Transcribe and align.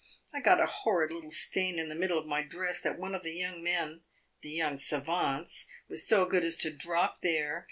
I 0.33 0.39
got 0.41 0.59
a 0.59 0.65
horrid 0.65 1.11
little 1.11 1.29
stain 1.29 1.77
in 1.77 1.87
the 1.87 1.93
middle 1.93 2.17
of 2.17 2.25
my 2.25 2.41
dress 2.41 2.81
that 2.81 2.97
one 2.97 3.13
of 3.13 3.21
the 3.21 3.35
young 3.35 3.61
men 3.61 4.01
the 4.41 4.49
young 4.49 4.79
savants 4.79 5.67
was 5.89 6.07
so 6.07 6.25
good 6.25 6.43
as 6.43 6.55
to 6.55 6.73
drop 6.75 7.19
there. 7.19 7.59